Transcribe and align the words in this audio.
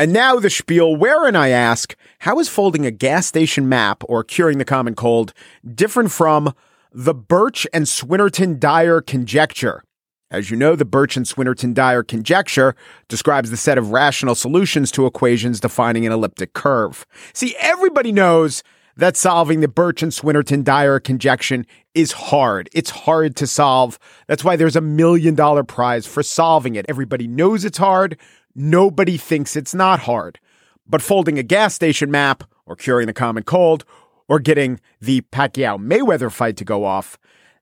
And 0.00 0.14
now 0.14 0.36
the 0.36 0.48
spiel 0.48 0.96
wherein 0.96 1.36
I 1.36 1.50
ask, 1.50 1.94
how 2.20 2.38
is 2.38 2.48
folding 2.48 2.86
a 2.86 2.90
gas 2.90 3.26
station 3.26 3.68
map 3.68 4.02
or 4.08 4.24
curing 4.24 4.56
the 4.56 4.64
common 4.64 4.94
cold 4.94 5.34
different 5.74 6.10
from 6.10 6.54
the 6.90 7.12
Birch 7.12 7.66
and 7.74 7.84
Swinnerton 7.84 8.58
Dyer 8.58 9.02
conjecture? 9.02 9.84
As 10.30 10.50
you 10.50 10.56
know, 10.56 10.74
the 10.74 10.86
Birch 10.86 11.18
and 11.18 11.26
Swinnerton 11.26 11.74
Dyer 11.74 12.02
conjecture 12.02 12.74
describes 13.08 13.50
the 13.50 13.58
set 13.58 13.76
of 13.76 13.90
rational 13.90 14.34
solutions 14.34 14.90
to 14.92 15.04
equations 15.04 15.60
defining 15.60 16.06
an 16.06 16.12
elliptic 16.12 16.54
curve. 16.54 17.04
See, 17.34 17.54
everybody 17.60 18.10
knows 18.10 18.62
that 18.96 19.18
solving 19.18 19.60
the 19.60 19.68
Birch 19.68 20.02
and 20.02 20.12
Swinnerton 20.12 20.64
Dyer 20.64 20.98
conjecture 20.98 21.64
is 21.94 22.12
hard. 22.12 22.70
It's 22.72 22.90
hard 22.90 23.36
to 23.36 23.46
solve. 23.46 23.98
That's 24.28 24.44
why 24.44 24.56
there's 24.56 24.76
a 24.76 24.80
million 24.80 25.34
dollar 25.34 25.62
prize 25.62 26.06
for 26.06 26.22
solving 26.22 26.74
it. 26.74 26.86
Everybody 26.88 27.26
knows 27.26 27.66
it's 27.66 27.78
hard. 27.78 28.18
Nobody 28.54 29.16
thinks 29.16 29.56
it's 29.56 29.74
not 29.74 30.00
hard. 30.00 30.38
But 30.86 31.02
folding 31.02 31.38
a 31.38 31.42
gas 31.42 31.74
station 31.74 32.10
map, 32.10 32.44
or 32.66 32.76
curing 32.76 33.06
the 33.06 33.12
common 33.12 33.44
cold, 33.44 33.84
or 34.28 34.38
getting 34.40 34.80
the 35.00 35.22
Pacquiao 35.32 35.78
Mayweather 35.78 36.30
fight 36.30 36.56
to 36.56 36.64
go 36.64 36.84
off, 36.84 37.18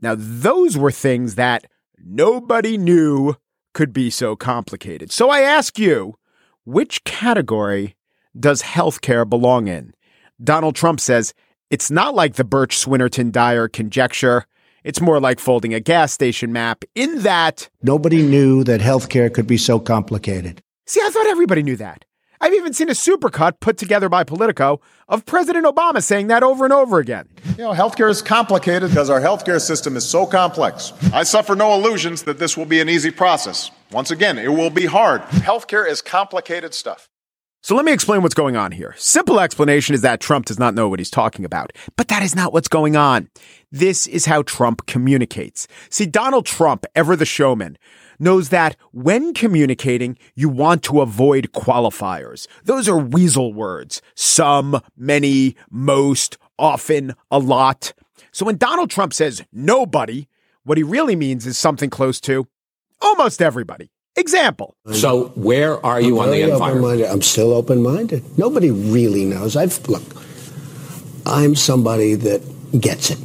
now 0.00 0.14
those 0.16 0.76
were 0.76 0.90
things 0.90 1.36
that 1.36 1.66
nobody 1.98 2.76
knew 2.76 3.36
could 3.74 3.92
be 3.92 4.10
so 4.10 4.36
complicated. 4.36 5.10
So 5.10 5.30
I 5.30 5.40
ask 5.40 5.78
you, 5.78 6.16
which 6.64 7.04
category 7.04 7.96
does 8.38 8.62
healthcare 8.62 9.28
belong 9.28 9.68
in? 9.68 9.94
Donald 10.42 10.74
Trump 10.74 11.00
says 11.00 11.34
it's 11.70 11.90
not 11.90 12.14
like 12.14 12.34
the 12.34 12.44
Birch 12.44 12.76
Swinnerton 12.76 13.32
Dyer 13.32 13.68
conjecture. 13.68 14.44
It's 14.84 15.00
more 15.00 15.20
like 15.20 15.38
folding 15.38 15.74
a 15.74 15.80
gas 15.80 16.12
station 16.12 16.52
map 16.52 16.84
in 16.94 17.20
that 17.22 17.70
nobody 17.82 18.22
knew 18.22 18.64
that 18.64 18.80
healthcare 18.80 19.32
could 19.32 19.46
be 19.46 19.56
so 19.56 19.78
complicated. 19.78 20.62
See, 20.92 21.00
I 21.02 21.08
thought 21.08 21.26
everybody 21.26 21.62
knew 21.62 21.76
that. 21.76 22.04
I've 22.38 22.52
even 22.52 22.74
seen 22.74 22.90
a 22.90 22.92
supercut 22.92 23.60
put 23.60 23.78
together 23.78 24.10
by 24.10 24.24
Politico 24.24 24.82
of 25.08 25.24
President 25.24 25.64
Obama 25.64 26.02
saying 26.02 26.26
that 26.26 26.42
over 26.42 26.64
and 26.64 26.72
over 26.74 26.98
again. 26.98 27.30
You 27.56 27.64
know, 27.64 27.72
healthcare 27.72 28.10
is 28.10 28.20
complicated 28.20 28.90
because 28.90 29.08
our 29.08 29.18
healthcare 29.18 29.58
system 29.58 29.96
is 29.96 30.06
so 30.06 30.26
complex. 30.26 30.92
I 31.14 31.22
suffer 31.22 31.56
no 31.56 31.72
illusions 31.72 32.24
that 32.24 32.38
this 32.38 32.58
will 32.58 32.66
be 32.66 32.82
an 32.82 32.90
easy 32.90 33.10
process. 33.10 33.70
Once 33.90 34.10
again, 34.10 34.36
it 34.36 34.52
will 34.52 34.68
be 34.68 34.84
hard. 34.84 35.22
Healthcare 35.22 35.88
is 35.88 36.02
complicated 36.02 36.74
stuff. 36.74 37.08
So 37.64 37.76
let 37.76 37.84
me 37.84 37.92
explain 37.92 38.22
what's 38.22 38.34
going 38.34 38.56
on 38.56 38.72
here. 38.72 38.92
Simple 38.98 39.38
explanation 39.38 39.94
is 39.94 40.00
that 40.00 40.18
Trump 40.18 40.46
does 40.46 40.58
not 40.58 40.74
know 40.74 40.88
what 40.88 40.98
he's 40.98 41.08
talking 41.08 41.44
about. 41.44 41.72
But 41.96 42.08
that 42.08 42.20
is 42.20 42.34
not 42.34 42.52
what's 42.52 42.66
going 42.66 42.96
on. 42.96 43.28
This 43.70 44.08
is 44.08 44.26
how 44.26 44.42
Trump 44.42 44.86
communicates. 44.86 45.68
See, 45.88 46.06
Donald 46.06 46.44
Trump, 46.44 46.86
ever 46.96 47.14
the 47.14 47.24
showman, 47.24 47.78
knows 48.18 48.48
that 48.48 48.76
when 48.90 49.32
communicating, 49.32 50.18
you 50.34 50.48
want 50.48 50.82
to 50.84 51.02
avoid 51.02 51.52
qualifiers. 51.52 52.48
Those 52.64 52.88
are 52.88 52.98
weasel 52.98 53.54
words. 53.54 54.02
Some, 54.16 54.80
many, 54.96 55.54
most, 55.70 56.38
often, 56.58 57.14
a 57.30 57.38
lot. 57.38 57.92
So 58.32 58.44
when 58.44 58.56
Donald 58.56 58.90
Trump 58.90 59.14
says 59.14 59.40
nobody, 59.52 60.26
what 60.64 60.78
he 60.78 60.82
really 60.82 61.14
means 61.14 61.46
is 61.46 61.58
something 61.58 61.90
close 61.90 62.20
to 62.22 62.48
almost 63.00 63.40
everybody. 63.40 63.92
Example. 64.16 64.76
So 64.92 65.28
where 65.34 65.84
are 65.84 66.00
you 66.00 66.18
I'm 66.18 66.24
on 66.24 66.30
the 66.30 66.40
very 66.40 66.52
environment? 66.52 67.04
I'm 67.10 67.22
still 67.22 67.52
open-minded. 67.52 68.38
Nobody 68.38 68.70
really 68.70 69.24
knows. 69.24 69.56
I've 69.56 69.88
look. 69.88 70.02
I'm 71.24 71.54
somebody 71.54 72.14
that 72.16 72.42
gets 72.78 73.10
it, 73.10 73.18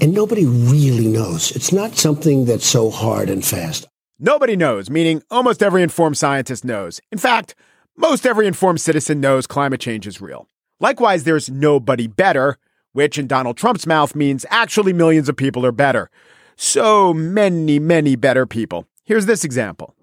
and 0.00 0.12
nobody 0.12 0.46
really 0.46 1.06
knows. 1.06 1.54
It's 1.54 1.72
not 1.72 1.96
something 1.96 2.44
that's 2.44 2.66
so 2.66 2.90
hard 2.90 3.30
and 3.30 3.44
fast. 3.44 3.86
Nobody 4.18 4.56
knows, 4.56 4.90
meaning 4.90 5.22
almost 5.30 5.62
every 5.62 5.82
informed 5.82 6.18
scientist 6.18 6.64
knows. 6.64 7.00
In 7.12 7.18
fact, 7.18 7.54
most 7.96 8.26
every 8.26 8.46
informed 8.46 8.80
citizen 8.80 9.20
knows 9.20 9.46
climate 9.46 9.80
change 9.80 10.06
is 10.06 10.20
real. 10.20 10.48
Likewise, 10.80 11.24
there's 11.24 11.50
nobody 11.50 12.06
better, 12.06 12.56
which 12.92 13.18
in 13.18 13.26
Donald 13.26 13.56
Trump's 13.56 13.86
mouth 13.86 14.14
means 14.14 14.46
actually 14.50 14.92
millions 14.92 15.28
of 15.28 15.36
people 15.36 15.64
are 15.64 15.72
better. 15.72 16.10
So 16.56 17.14
many, 17.14 17.78
many 17.78 18.16
better 18.16 18.46
people. 18.46 18.86
Here's 19.04 19.26
this 19.26 19.44
example. 19.44 19.94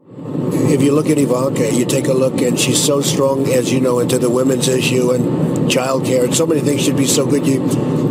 If 0.69 0.81
you 0.81 0.91
look 0.91 1.09
at 1.09 1.17
Ivanka, 1.17 1.73
you 1.73 1.85
take 1.85 2.07
a 2.07 2.13
look, 2.13 2.41
and 2.41 2.59
she's 2.59 2.83
so 2.83 3.01
strong, 3.01 3.47
as 3.47 3.71
you 3.71 3.79
know, 3.79 3.99
into 3.99 4.19
the 4.19 4.29
women's 4.29 4.67
issue 4.67 5.11
and 5.11 5.69
childcare, 5.71 6.25
and 6.25 6.35
so 6.35 6.45
many 6.45 6.59
things 6.59 6.83
should 6.83 6.97
be 6.97 7.07
so 7.07 7.25
good. 7.25 7.47
You, 7.47 7.59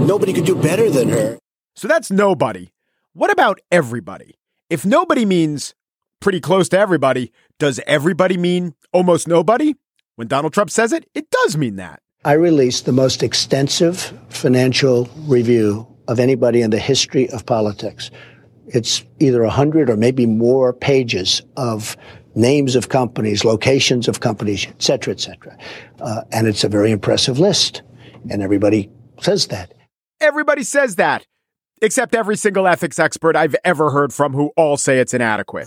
nobody 0.06 0.32
could 0.32 0.46
do 0.46 0.56
better 0.56 0.88
than 0.88 1.10
her. 1.10 1.38
So 1.74 1.86
that's 1.86 2.10
nobody. 2.10 2.70
What 3.12 3.30
about 3.30 3.60
everybody? 3.70 4.36
If 4.70 4.86
nobody 4.86 5.26
means 5.26 5.74
pretty 6.20 6.40
close 6.40 6.70
to 6.70 6.78
everybody, 6.78 7.30
does 7.58 7.78
everybody 7.86 8.38
mean 8.38 8.74
almost 8.90 9.28
nobody? 9.28 9.74
When 10.14 10.26
Donald 10.26 10.54
Trump 10.54 10.70
says 10.70 10.94
it, 10.94 11.06
it 11.14 11.30
does 11.30 11.58
mean 11.58 11.76
that. 11.76 12.00
I 12.24 12.32
released 12.32 12.86
the 12.86 12.92
most 12.92 13.22
extensive 13.22 14.12
financial 14.30 15.10
review 15.26 15.86
of 16.08 16.18
anybody 16.18 16.62
in 16.62 16.70
the 16.70 16.78
history 16.78 17.28
of 17.28 17.44
politics. 17.44 18.10
It's 18.68 19.04
either 19.20 19.42
100 19.42 19.90
or 19.90 19.96
maybe 19.96 20.24
more 20.24 20.72
pages 20.72 21.42
of 21.56 21.96
names 22.36 22.76
of 22.76 22.88
companies, 22.91 23.44
locations 23.44 24.06
of 24.06 24.20
companies, 24.20 24.66
et 24.66 24.82
cetera, 24.82 25.12
et 25.12 25.20
cetera. 25.20 25.56
Uh, 26.00 26.22
and 26.30 26.47
it's 26.47 26.62
a 26.62 26.69
very 26.69 26.91
impressive 26.91 27.38
list. 27.38 27.82
And 28.30 28.42
everybody 28.42 28.91
says 29.20 29.48
that. 29.48 29.72
Everybody 30.20 30.62
says 30.62 30.97
that, 30.97 31.26
except 31.82 32.14
every 32.14 32.36
single 32.36 32.66
ethics 32.66 32.98
expert 32.98 33.36
I've 33.36 33.56
ever 33.64 33.91
heard 33.91 34.12
from 34.12 34.32
who 34.32 34.52
all 34.56 34.76
say 34.76 34.98
it's 34.98 35.14
inadequate. 35.14 35.66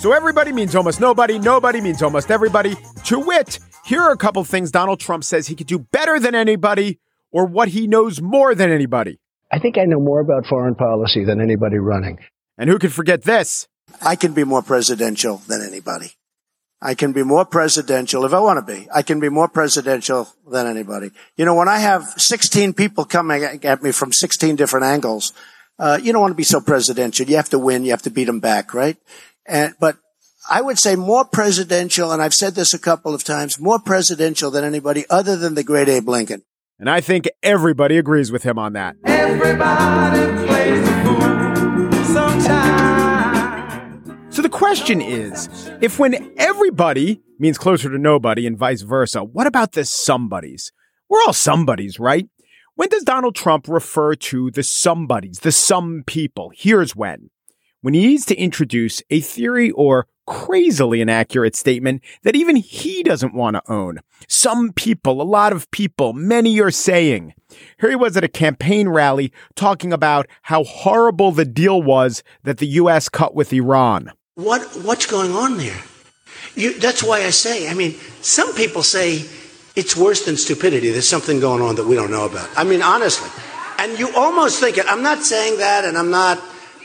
So 0.00 0.12
everybody 0.12 0.52
means 0.52 0.74
almost 0.74 1.00
nobody, 1.00 1.38
nobody 1.38 1.80
means 1.80 2.02
almost 2.02 2.30
everybody. 2.30 2.76
To 3.04 3.20
wit, 3.20 3.60
here 3.84 4.00
are 4.00 4.10
a 4.10 4.16
couple 4.16 4.42
things 4.42 4.72
Donald 4.72 4.98
Trump 4.98 5.22
says 5.22 5.46
he 5.46 5.54
could 5.54 5.68
do 5.68 5.78
better 5.78 6.18
than 6.18 6.34
anybody 6.34 6.98
or 7.30 7.46
what 7.46 7.68
he 7.68 7.86
knows 7.86 8.20
more 8.20 8.54
than 8.54 8.70
anybody. 8.70 9.20
I 9.52 9.58
think 9.58 9.76
I 9.76 9.84
know 9.84 10.00
more 10.00 10.20
about 10.20 10.46
foreign 10.46 10.74
policy 10.74 11.24
than 11.24 11.40
anybody 11.40 11.76
running. 11.76 12.18
And 12.56 12.70
who 12.70 12.78
could 12.78 12.92
forget 12.92 13.22
this? 13.22 13.68
I 14.00 14.16
can 14.16 14.32
be 14.32 14.44
more 14.44 14.62
presidential 14.62 15.42
than 15.46 15.60
anybody. 15.60 16.12
I 16.80 16.94
can 16.94 17.12
be 17.12 17.22
more 17.22 17.44
presidential 17.44 18.24
if 18.24 18.32
I 18.32 18.40
want 18.40 18.66
to 18.66 18.74
be. 18.74 18.88
I 18.92 19.02
can 19.02 19.20
be 19.20 19.28
more 19.28 19.48
presidential 19.48 20.28
than 20.50 20.66
anybody. 20.66 21.10
You 21.36 21.44
know, 21.44 21.54
when 21.54 21.68
I 21.68 21.78
have 21.78 22.04
16 22.16 22.72
people 22.72 23.04
coming 23.04 23.44
at 23.44 23.82
me 23.82 23.92
from 23.92 24.10
16 24.12 24.56
different 24.56 24.86
angles, 24.86 25.32
uh, 25.78 25.98
you 26.02 26.12
don't 26.12 26.22
want 26.22 26.32
to 26.32 26.36
be 26.36 26.42
so 26.42 26.60
presidential. 26.60 27.26
You 27.26 27.36
have 27.36 27.50
to 27.50 27.58
win. 27.58 27.84
You 27.84 27.90
have 27.90 28.02
to 28.02 28.10
beat 28.10 28.24
them 28.24 28.40
back, 28.40 28.74
right? 28.74 28.96
And, 29.46 29.74
but 29.78 29.96
I 30.50 30.60
would 30.60 30.78
say 30.78 30.96
more 30.96 31.24
presidential, 31.24 32.10
and 32.10 32.20
I've 32.20 32.34
said 32.34 32.54
this 32.54 32.74
a 32.74 32.78
couple 32.78 33.14
of 33.14 33.22
times, 33.22 33.60
more 33.60 33.78
presidential 33.78 34.50
than 34.50 34.64
anybody 34.64 35.04
other 35.08 35.36
than 35.36 35.54
the 35.54 35.62
great 35.62 35.88
Abe 35.88 36.08
Lincoln. 36.08 36.42
And 36.82 36.90
I 36.90 37.00
think 37.00 37.30
everybody 37.44 37.96
agrees 37.96 38.32
with 38.32 38.42
him 38.42 38.58
on 38.58 38.72
that. 38.72 38.96
Everybody 39.04 40.46
plays 40.48 40.84
the 40.84 40.92
fool 41.04 42.04
sometimes. 42.06 43.14
So 44.34 44.42
the 44.42 44.48
question 44.48 45.00
is 45.00 45.70
if 45.80 46.00
when 46.00 46.32
everybody 46.36 47.22
means 47.38 47.56
closer 47.56 47.88
to 47.88 47.98
nobody 47.98 48.48
and 48.48 48.58
vice 48.58 48.82
versa, 48.82 49.22
what 49.22 49.46
about 49.46 49.74
the 49.74 49.84
somebodies? 49.84 50.72
We're 51.08 51.22
all 51.24 51.32
somebodies, 51.32 52.00
right? 52.00 52.28
When 52.74 52.88
does 52.88 53.04
Donald 53.04 53.36
Trump 53.36 53.68
refer 53.68 54.16
to 54.16 54.50
the 54.50 54.64
somebodies, 54.64 55.38
the 55.38 55.52
some 55.52 56.02
people? 56.04 56.50
Here's 56.52 56.96
when. 56.96 57.30
When 57.82 57.94
he 57.94 58.08
needs 58.08 58.26
to 58.26 58.34
introduce 58.34 59.04
a 59.08 59.20
theory 59.20 59.70
or 59.70 60.08
crazily 60.26 61.00
inaccurate 61.00 61.56
statement 61.56 62.02
that 62.22 62.36
even 62.36 62.56
he 62.56 63.02
doesn't 63.02 63.34
want 63.34 63.56
to 63.56 63.72
own. 63.72 63.98
Some 64.28 64.72
people, 64.72 65.20
a 65.20 65.24
lot 65.24 65.52
of 65.52 65.70
people, 65.70 66.12
many 66.12 66.60
are 66.60 66.70
saying. 66.70 67.34
Here 67.80 67.90
he 67.90 67.96
was 67.96 68.16
at 68.16 68.24
a 68.24 68.28
campaign 68.28 68.88
rally 68.88 69.32
talking 69.54 69.92
about 69.92 70.26
how 70.42 70.64
horrible 70.64 71.32
the 71.32 71.44
deal 71.44 71.82
was 71.82 72.22
that 72.44 72.58
the 72.58 72.66
U.S. 72.66 73.08
cut 73.08 73.34
with 73.34 73.52
Iran. 73.52 74.12
What 74.34 74.62
what's 74.82 75.06
going 75.06 75.32
on 75.32 75.58
there? 75.58 75.78
You, 76.54 76.78
that's 76.78 77.02
why 77.02 77.24
I 77.24 77.30
say. 77.30 77.68
I 77.68 77.74
mean, 77.74 77.92
some 78.20 78.54
people 78.54 78.82
say 78.82 79.24
it's 79.74 79.96
worse 79.96 80.24
than 80.24 80.36
stupidity. 80.36 80.90
There's 80.90 81.08
something 81.08 81.40
going 81.40 81.62
on 81.62 81.76
that 81.76 81.86
we 81.86 81.94
don't 81.94 82.10
know 82.10 82.26
about. 82.26 82.48
I 82.56 82.64
mean, 82.64 82.82
honestly, 82.82 83.28
and 83.78 83.98
you 83.98 84.14
almost 84.14 84.60
think 84.60 84.78
it. 84.78 84.86
I'm 84.88 85.02
not 85.02 85.22
saying 85.22 85.58
that, 85.58 85.84
and 85.84 85.96
I'm 85.96 86.10
not 86.10 86.42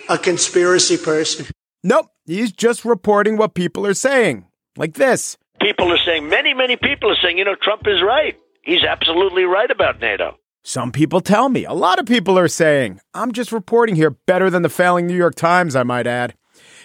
a 0.10 0.18
conspiracy 0.18 0.98
person. 0.98 1.46
Nope, 1.84 2.08
he's 2.28 2.52
just 2.52 2.86
reporting 2.86 3.38
what 3.38 3.56
people 3.56 3.86
are 3.88 3.96
saying, 3.96 4.46
like 4.76 4.94
this. 4.94 5.38
People 5.60 5.92
are 5.92 5.98
saying, 6.06 6.30
many, 6.30 6.54
many 6.54 6.76
people 6.76 7.10
are 7.10 7.18
saying, 7.22 7.40
you 7.40 7.46
know, 7.46 7.56
Trump 7.60 7.88
is 7.88 8.04
right. 8.04 8.38
He's 8.62 8.84
absolutely 8.84 9.44
right 9.44 9.72
about 9.72 10.00
NATO. 10.00 10.38
Some 10.64 10.92
people 10.92 11.22
tell 11.22 11.50
me, 11.50 11.64
a 11.66 11.74
lot 11.74 11.98
of 11.98 12.06
people 12.06 12.38
are 12.38 12.50
saying, 12.50 13.00
I'm 13.14 13.32
just 13.32 13.52
reporting 13.52 13.96
here 13.96 14.12
better 14.12 14.50
than 14.50 14.62
the 14.62 14.70
failing 14.70 15.08
New 15.08 15.16
York 15.16 15.36
Times, 15.36 15.76
I 15.76 15.84
might 15.84 16.06
add. 16.06 16.36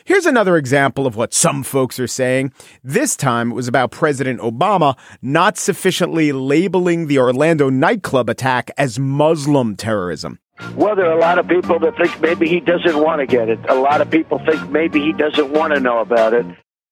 Here's 0.04 0.26
another 0.26 0.56
example 0.56 1.06
of 1.06 1.16
what 1.16 1.34
some 1.34 1.62
folks 1.62 2.00
are 2.00 2.08
saying. 2.08 2.52
This 2.82 3.16
time 3.16 3.52
it 3.52 3.54
was 3.54 3.68
about 3.68 3.90
President 3.90 4.40
Obama 4.40 4.96
not 5.20 5.58
sufficiently 5.58 6.32
labeling 6.32 7.06
the 7.06 7.18
Orlando 7.18 7.70
nightclub 7.70 8.28
attack 8.28 8.70
as 8.76 8.98
Muslim 8.98 9.76
terrorism. 9.76 10.38
Well, 10.74 10.96
there 10.96 11.06
are 11.06 11.16
a 11.16 11.20
lot 11.20 11.38
of 11.38 11.46
people 11.48 11.78
that 11.80 11.96
think 11.96 12.20
maybe 12.20 12.48
he 12.48 12.60
doesn't 12.60 12.98
want 12.98 13.20
to 13.20 13.26
get 13.26 13.48
it. 13.48 13.58
A 13.68 13.74
lot 13.74 14.00
of 14.00 14.10
people 14.10 14.38
think 14.38 14.70
maybe 14.70 15.00
he 15.00 15.12
doesn't 15.12 15.50
want 15.50 15.74
to 15.74 15.80
know 15.80 16.00
about 16.00 16.34
it. 16.34 16.46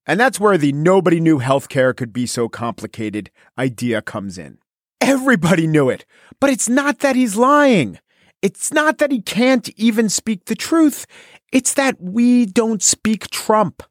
And 0.06 0.19
that's 0.19 0.40
where 0.40 0.58
the 0.58 0.72
nobody 0.72 1.20
knew 1.20 1.38
healthcare 1.38 1.96
could 1.96 2.12
be 2.12 2.26
so 2.26 2.49
complicated 2.49 3.31
idea 3.58 4.02
comes 4.02 4.38
in. 4.38 4.58
Everybody 5.00 5.67
knew 5.67 5.88
it, 5.88 6.05
but 6.40 6.50
it's 6.50 6.69
not 6.69 6.99
that 6.99 7.17
he's 7.17 7.37
lying. 7.37 7.99
It's 8.43 8.72
not 8.72 8.99
that 8.99 9.12
he 9.12 9.20
can't 9.20 9.69
even 9.76 10.08
speak 10.08 10.46
the 10.46 10.55
truth. 10.55 11.06
It's 11.52 11.75
that 11.75 12.00
we 12.00 12.46
don't 12.46 12.82
speak 12.82 13.28
Trump. 13.31 13.82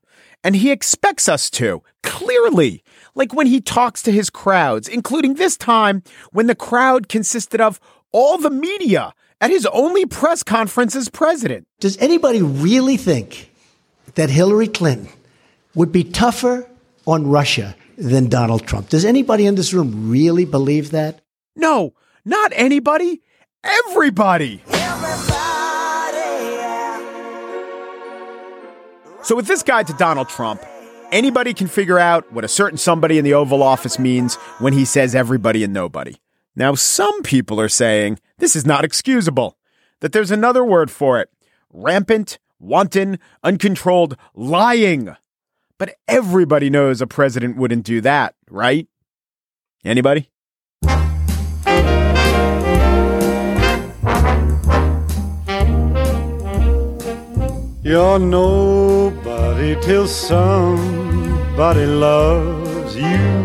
And 0.44 0.56
he 0.56 0.72
expects 0.72 1.28
us 1.28 1.50
to, 1.52 1.84
clearly. 2.04 2.84
Like 3.14 3.34
when 3.34 3.48
he 3.48 3.60
talks 3.60 4.02
to 4.04 4.12
his 4.12 4.30
crowds, 4.30 4.88
including 4.88 5.36
this 5.36 5.58
time 5.58 6.04
when 6.32 6.48
the 6.48 6.56
crowd 6.56 7.10
consisted 7.10 7.60
of 7.60 7.80
all 8.12 8.38
the 8.38 8.50
media 8.50 9.14
at 9.42 9.50
his 9.50 9.66
only 9.68 10.06
press 10.06 10.44
conference 10.44 10.96
as 10.96 11.10
president. 11.10 11.68
Does 11.80 11.98
anybody 11.98 12.42
really 12.42 12.98
think 12.98 13.52
that 14.16 14.30
Hillary 14.30 14.68
Clinton 14.68 15.10
would 15.76 15.92
be 15.92 16.04
tougher 16.04 16.70
on 17.06 17.28
Russia 17.28 17.76
than 17.98 18.28
Donald 18.28 18.66
Trump? 18.66 18.90
Does 18.90 19.06
anybody 19.06 19.46
in 19.46 19.56
this 19.56 19.74
room 19.74 20.10
really 20.10 20.46
believe 20.46 20.92
that? 20.92 21.22
No, 21.56 21.94
not 22.26 22.52
anybody, 22.56 23.22
everybody. 23.64 24.62
So, 29.22 29.36
with 29.36 29.48
this 29.48 29.64
guide 29.64 29.86
to 29.88 29.94
Donald 29.94 30.30
Trump, 30.30 30.64
anybody 31.12 31.54
can 31.54 31.68
figure 31.68 32.00
out 32.00 32.32
what 32.32 32.44
a 32.44 32.48
certain 32.48 32.78
somebody 32.78 33.18
in 33.18 33.26
the 33.26 33.34
Oval 33.34 33.62
Office 33.62 34.00
means 34.00 34.36
when 34.60 34.74
he 34.74 34.86
says 34.86 35.14
everybody 35.14 35.64
and 35.64 35.74
nobody. 35.74 36.16
Now, 36.60 36.76
some 36.76 37.24
people 37.24 37.58
are 37.62 37.70
saying 37.70 38.20
this 38.40 38.54
is 38.54 38.66
not 38.66 38.84
excusable, 38.84 39.58
that 40.02 40.12
there's 40.12 40.30
another 40.30 40.62
word 40.62 40.92
for 40.92 41.18
it 41.22 41.30
rampant, 41.72 42.38
wanton, 42.60 43.18
uncontrolled 43.46 44.18
lying. 44.36 45.16
But 45.78 45.96
everybody 46.06 46.70
knows 46.70 47.00
a 47.00 47.08
president 47.08 47.56
wouldn't 47.56 47.86
do 47.86 48.02
that, 48.02 48.36
right? 48.50 48.90
Anybody? 49.86 50.30
You're 57.82 58.20
nobody 58.20 59.80
till 59.80 60.08
somebody 60.10 61.86
loves 61.86 62.98
you. 62.98 63.39